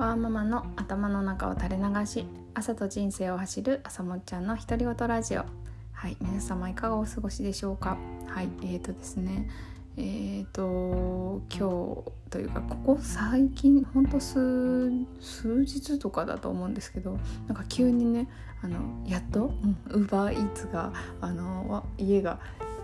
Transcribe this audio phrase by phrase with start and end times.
[0.00, 5.44] ワーママの頭の中を垂れ流し朝と人生を走る朝もっちゃんの独り言ラジオ。
[5.92, 7.98] はい皆様いかがお過ごしでしょうか？
[8.26, 9.50] はいえーとですね。
[9.98, 14.90] えーと今日というかここ最近ほんと数
[15.20, 18.26] 数日とかだと思うんですけどなんか急にね
[18.62, 19.52] あのやっと
[19.90, 22.40] ウーバーイーツがあの家が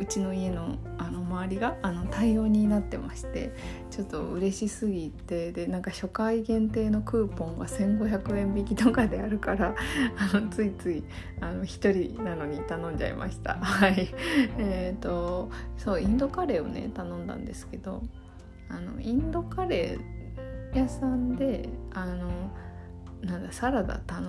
[0.00, 3.52] うちの家のあの周りがあの対応になってまして
[3.90, 9.74] ちょっと嬉しすぎてでなんか初回限定のクーポンが1,500円引きとかであるから
[10.16, 11.04] あのついつい
[11.40, 13.54] あの1人なのに頼んじゃいました。
[13.60, 14.08] はい。
[14.58, 18.02] えっ、ー、とそうインドカレーをね頼んだんですけど
[18.68, 22.30] あのインドカレー屋さんであの
[23.22, 24.22] なんだサラダ頼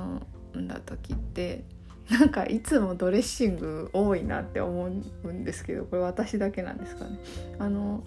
[0.58, 1.66] んだ時って
[2.09, 4.86] なんかいつもドレッシング多いなって思
[5.23, 7.20] うんですけどこれ私だけなんですかね。
[7.59, 8.04] あの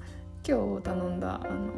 [0.47, 1.73] 今日頼んだあの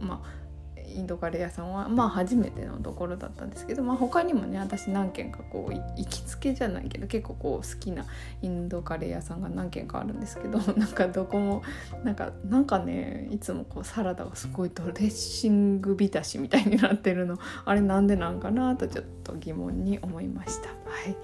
[0.00, 0.45] まあ
[0.88, 8.04] インドカレー屋さんはまあ初めてのところだったんですけど、まあ、他にもね私何軒かこう行きつけじゃないけど結構こう好きな
[8.42, 11.62] インドカレー屋さんが何軒かあるんですけど なんかどこも
[12.04, 20.68] なんかなんかねいつもこうサラダがすごいドレッシング浸しみたいになってるの あれなんでなんかなとちょっと疑問に思いました。
[20.68, 20.74] は
[21.08, 21.16] い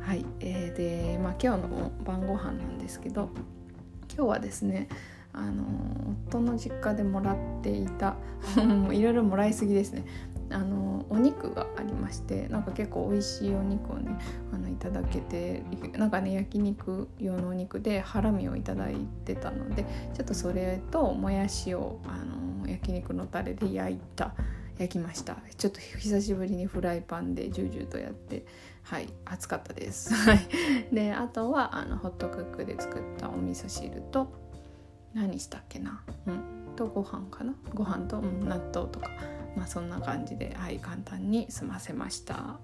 [0.00, 3.28] はい、えー、で、まあ、今日の晩ご飯なんですけど
[4.14, 4.88] 今日はですね
[5.32, 5.64] あの
[6.28, 8.16] 夫の実家でもらっていた。
[8.92, 10.04] いろいろもらいすぎですね。
[10.50, 14.16] あのお肉がありましてなんか結構美味しいお肉をね
[14.52, 15.62] あのいただけて
[15.98, 24.34] なんかね焼肉用のお肉でハラミをいただいてたのでちょっとそれともやしをあの焼肉のタレで焼いた
[24.78, 25.38] 焼きました。
[25.56, 28.44] ちょっと久しぶりにフライパンでジュージューとやって
[28.82, 30.12] はい熱かったです。
[30.92, 34.28] であとはあのホットクックで作ったお味噌汁と
[35.16, 36.02] 何したっけな？
[36.26, 36.76] うん。
[36.76, 37.54] とご飯かな？
[37.74, 39.10] ご飯と、うん、納豆とか。
[39.56, 42.60] まあそんな感じではい簡単に済ませました。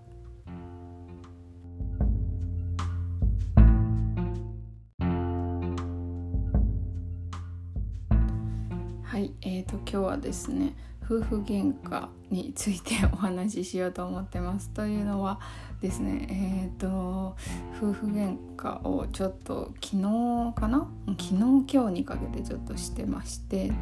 [9.02, 10.74] はいえーと今日はですね
[11.05, 14.70] 夫婦喧嘩についてお話ししようと思ってます。
[14.70, 15.40] というのは
[15.80, 17.36] ですねえっ、ー、と
[17.77, 20.89] 夫婦喧嘩をちょっと昨日かな？
[21.07, 23.73] 昨日今日にかけてちょっとしてまして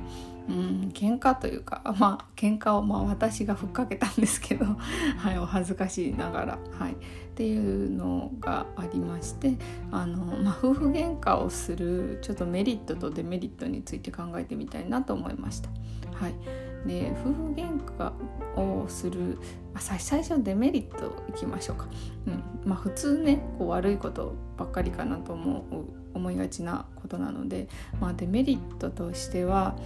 [0.49, 4.65] うん喧嘩というか まあ喧嘩をまあ私がふっかけたんですけど
[5.19, 6.97] はいお恥ずかしいながらはいっ
[7.35, 9.57] ていうのがありまして
[9.91, 15.71] あの、まあ、夫婦喧嘩をするちょっとメリットとデメリットについて考えてみたいなと思いました。
[16.13, 18.13] はいで夫婦喧嘩
[18.61, 19.39] をする、
[19.79, 21.89] 最初デメリットいきましょうか、
[22.27, 27.69] うんまあ、普通ねこう悪いことばっかりかなと思う思いがちなことなので、
[28.01, 29.77] まあ、デメリットとしては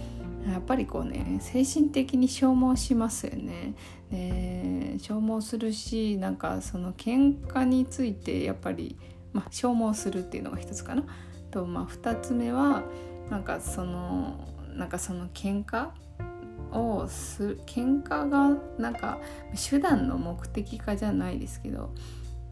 [0.51, 3.73] やっぱりこうね精神的に消耗しますよね。
[4.11, 8.95] で消耗するしなんかその喧嘩についてやっぱり、
[9.33, 11.03] まあ、消耗するっていうのが一つかな。
[11.51, 12.83] とまあ2つ目は
[13.29, 14.39] なんかその
[14.75, 15.89] なんかその喧嘩
[16.71, 19.19] をす喧嘩がなんか
[19.69, 21.93] 手段の目的化じゃないですけど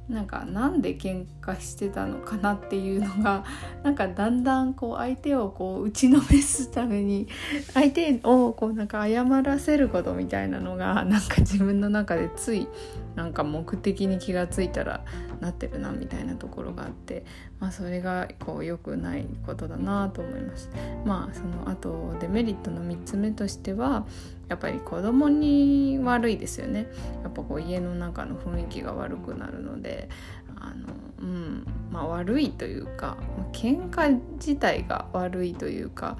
[0.09, 3.45] なんかなんで喧嘩してたのかなっていうのが
[3.83, 7.27] なんかだんだんこう相手をこう打ちのめすために
[7.73, 12.67] 相手をこうなんか謝らせることみたいなのがなんか自分の中でつい
[13.15, 15.05] なんか目的に気がついたら
[15.39, 17.25] なってるなみたいなところがあって、
[17.59, 20.69] まあ、それがこう良くないことだなと思います。
[21.05, 24.05] まあそのあとデメリットの3つ目としては
[24.49, 26.87] やっぱり子供に悪いですよね。
[27.21, 30.09] やっぱこう家の中の雰囲気が悪くなるので
[30.55, 33.17] あの、うんまあ、悪いというか
[33.51, 36.17] 喧嘩自体が悪いというか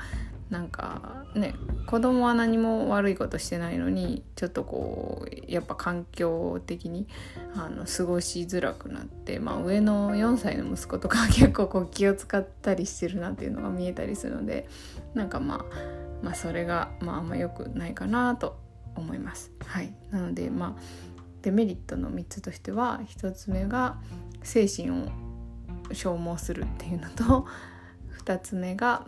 [0.49, 1.55] なんかね
[1.85, 7.07] 子供は何も悪いことしてないのにちょっとこうやっぱ環境的に
[7.55, 14.67] あの過ごしづらくなって、まあ、上の4歳の息子とか 結構こう気を使ったりしてるなっていうのが見えたりするので
[15.13, 15.66] なんかまあ
[16.23, 18.58] まあそれが、まあ、あんま良くないかなと
[18.96, 19.52] 思います。
[19.66, 20.81] はい、なのでまあ
[21.41, 23.97] デメリットの3つとしては1つ目が
[24.41, 25.09] 精神を
[25.91, 27.46] 消耗するっていうのと
[28.23, 29.05] 2つ目が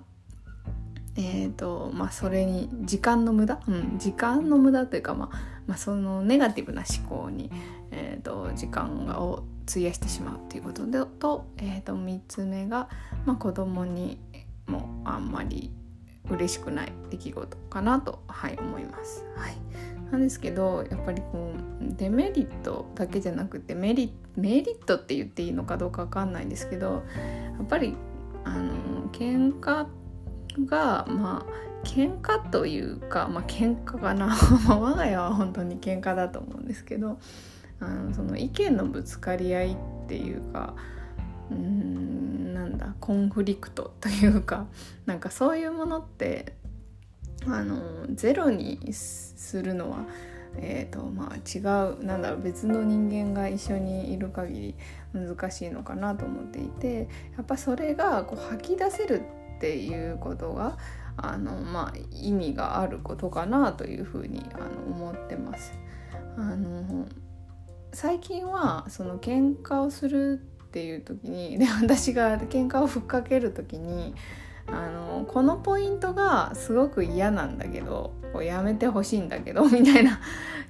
[1.18, 7.50] えーとまあ、それに時間の無駄、うん、時間の無駄というか、まあまあ、そのネガティブな思考に、
[7.92, 12.90] えーと、時間を費やしてしまうっていうことでと,、えーと、3つ目が、
[13.26, 14.20] まあ、子供に
[14.68, 15.72] もあんまり
[16.30, 19.24] 嬉しくない出来事かなと、はい、思います。
[19.38, 19.56] はい、
[20.12, 27.04] なんですけどやっぱりこうデメリットだけじゃなくてメリメリットって言っていいのかどうか分かんないんですけど
[27.58, 27.96] やっぱり
[28.44, 30.05] あの喧嘩って
[30.66, 34.36] がまあ喧嘩というかまあ喧嘩かな。
[34.68, 37.20] 我が家は本当に喧嘩だと思うんですけど
[37.80, 40.74] あのその意見のぶつかり合いっていうか
[41.52, 44.66] うんなんだコンフリクトというか
[45.06, 46.56] なんかそういうものって
[47.48, 50.06] あのゼロにするのは
[50.58, 51.60] えーとまあ、違
[52.00, 54.76] うなんだろう別の人間が一緒にいる限り
[55.14, 59.24] 難しいのかなと思っていてやっぱそれがこう吐き出せる
[59.56, 60.78] っていうことが
[61.18, 65.78] あの、まあ、意味があることかなというふうにあの思ってます。
[66.38, 67.08] あの
[67.94, 74.14] 最近はその喧嘩をするっていう時に で私が喧嘩をふっかける時に
[74.68, 80.20] あのこのポイントがすごく嫌なんだけどこうやめてほしいんだけどみたいな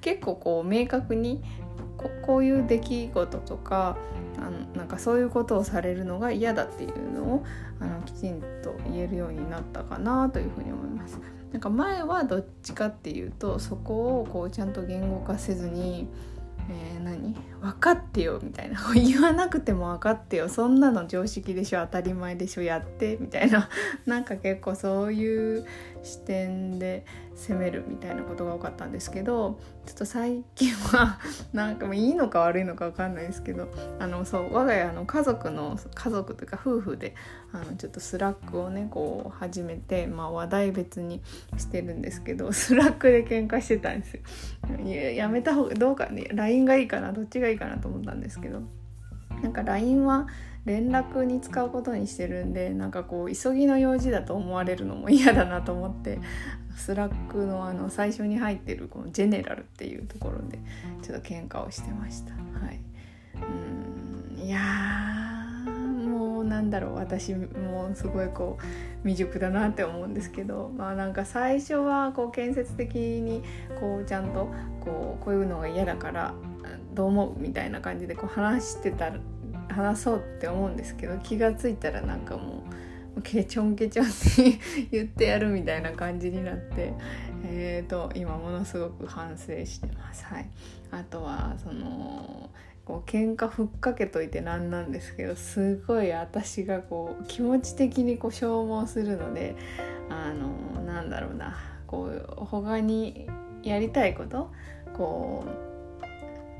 [0.01, 1.43] 結構こう明確に
[2.05, 3.97] ここういう出来事とか
[4.37, 7.43] あのなんかそういうことをされるのが嫌だっていうのを
[7.79, 11.19] あのきちんと言えるようになったかなというふうに思います。
[11.51, 16.09] なんか前はどっちかっていうとそこをこうちゃんと言語化せずに
[16.69, 17.35] えー、何？
[17.65, 18.79] 分かってよみたいな。
[18.93, 20.49] 言わなくても分かってよ。
[20.49, 21.81] そんなの常識でしょ。
[21.81, 22.61] 当たり前でしょ。
[22.61, 23.17] やって。
[23.19, 23.69] みたいな。
[24.05, 25.65] なんか結構そういう
[26.03, 31.19] 視点で責めるみたいなことが多かったんですけどちょっと最近は
[31.51, 33.67] なんかもういいのか悪いのか分かんないですけど
[33.99, 37.13] あのそう我が家の家族の家族というか夫婦で
[37.51, 41.21] あのちょっと Slack をねこう始めて、まあ、話題別に
[41.57, 44.21] してるんですけど Slack で喧嘩してたんですよ。
[44.85, 46.27] ややめた方がどうかね。
[46.33, 47.11] LINE がいいかな。
[47.11, 48.61] どっちがいいいかなと思ったんですけど
[49.41, 50.27] なんか LINE は
[50.65, 56.19] 連絡に使うことにしてるんでなんかこう急ぎの用事だと思われるのも嫌だなと思って
[56.75, 60.59] Slack のあの最初に入ってるこの general っていうところで
[61.01, 62.33] ちょっと喧嘩をしてました。
[62.33, 62.79] はい、
[63.35, 64.59] うんいや
[66.07, 73.43] もうなんだろう私もすごいこう未熟だなって思うんですけどまあなんか最初はこう建設的に
[73.79, 76.33] こうちゃんとこうこういうのが嫌だから
[76.95, 77.39] どう思う？
[77.39, 79.11] みたいな感じでこう話してた
[79.69, 82.63] 話そうって思うんですけど気が付いたらなんかも
[83.15, 86.93] うケチョンケチョンって言ってやるみたいな感じになって
[87.43, 90.25] えーと今ものすごく反省してます。
[90.25, 90.49] はい、
[90.91, 92.49] あとはその
[92.85, 99.55] こう喧嘩ふっかけといてなんなんですけどすごい私がこう気持ち的にこう消耗するので
[100.09, 101.55] あのなんだろうな。
[101.87, 103.27] こう他に
[103.61, 104.51] やりたいこと
[104.97, 105.74] こう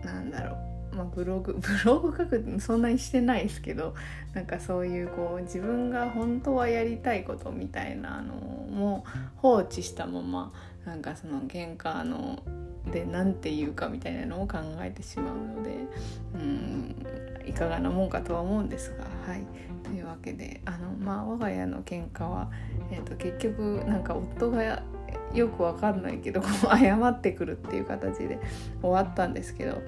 [0.06, 0.76] なんだろう。
[0.96, 3.96] まあ、ブログ ブログ書くそんなにしてないですけど
[4.34, 9.04] なんかそういうこう自分が本当はやりたいことみたいなのも
[9.36, 10.54] 放置したまま
[10.86, 12.40] なんかその喧嘩の
[12.90, 15.72] で何て言うかみたいなのを考えてしまうので
[16.36, 16.96] うん
[17.46, 19.46] いかがなもんかとは思うんですがはい。
[19.84, 22.50] というわけであのまあ我が家の喧嘩は、
[22.92, 24.82] えーと、結局なんか夫が
[25.36, 28.40] よくわかんないけど こう謝ってくるっていう形で
[28.82, 29.82] 終わったんですけど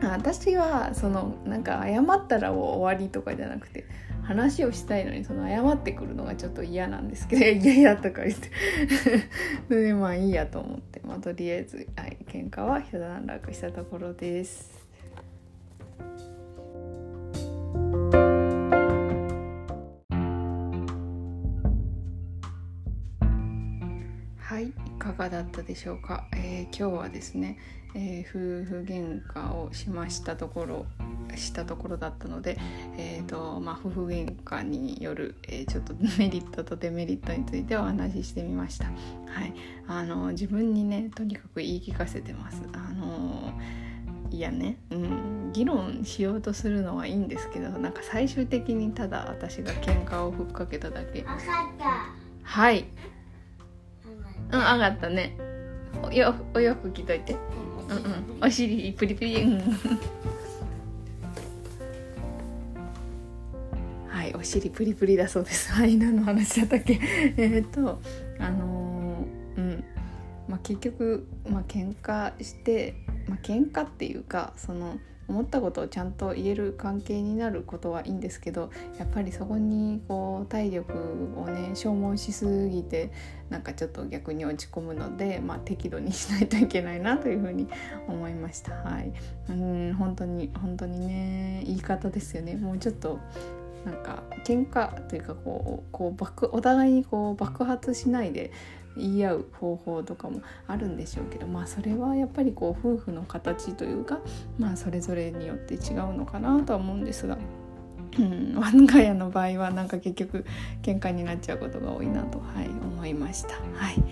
[0.00, 3.86] 私はそのなんか謝ったら終わりとかじゃなくて
[4.22, 8.50] 話をしたいのにその謝ってくるのがちょっと嫌なんですけど「いやいや」とか言って
[9.74, 14.77] でまあいいやと思って、まあ、とりあえず、はい、喧嘩は一段落したところです。
[24.58, 27.58] はいいかがだったでしょうか、えー、今日はですね
[27.94, 30.86] えー、夫婦喧嘩をしましたところ
[31.36, 32.58] したところだったので、
[32.98, 38.86] えーとまあ、夫婦喧嘩による、えー、ちょっと メリットとデメリットについてお話ししてみました。
[38.86, 38.90] は
[39.46, 39.54] い、
[39.86, 42.62] あの自分にねとにかく言い聞かせてます。
[42.72, 43.52] あの
[44.30, 51.22] いやね、うん、議論しようとするのはいいんですけどなんか最終的にただ私が喧嘩をふっかけただけ
[52.42, 52.84] はい
[54.52, 55.36] うん上がったね。
[56.02, 57.36] およお洋服着といて。
[57.88, 58.46] うんうん。
[58.46, 59.42] お尻プリプリ。
[59.42, 59.60] うん。
[64.08, 65.72] はいお尻プリプリだそうです。
[65.72, 66.98] はい何の話だったっけ？
[67.36, 68.00] えっと
[68.38, 69.84] あのー、うん。
[70.48, 72.94] まあ結局まあ喧嘩して
[73.28, 80.92] まあ喧嘩っていうかその思ったことをちゃんと言える関係になることはいいんですけどやっぱりそこにこう体力
[81.36, 83.12] をね消耗しすぎて
[83.50, 87.68] なんかちょっと逆に落ち込むので、まあ、適度にしないといけないなというふうに
[88.06, 88.72] 思いました。
[88.72, 89.12] はい、
[89.50, 93.18] うん本当に本当にね言い方ですよねもうちょっと
[93.84, 98.50] なんか喧嘩というかこうこう爆お互いにこう爆発しないで
[98.98, 104.18] 言い合う方法とかもあるんでしょうけどまあそれはやっぱりこう夫婦の形というか
[104.58, 107.38] まあそれぞれによって違うのかなとは思うんですが。
[108.18, 110.44] うん、我が家の場合はなんか結局
[110.82, 113.54] 喧嘩になっちゃうことが多いなと、はい、思いました。
[113.74, 114.02] はい、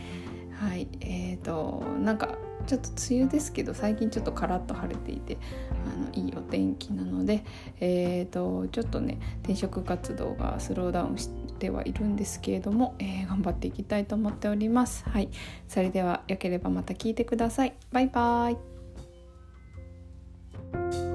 [0.52, 5.38] はい、えーとなんかちょっと梅雨ですけど最近ちょっとカラッと晴れていて
[5.86, 7.44] あのいいお天気なので、
[7.80, 15.04] えーと、ちょっとね転職活動がスローダウンしてはいるんですけれども、えー、頑張っていきたいと思っております。
[15.08, 15.30] はい、
[15.68, 17.74] それではよければまた聞いてください。
[17.92, 18.52] バイバー
[21.02, 21.05] イ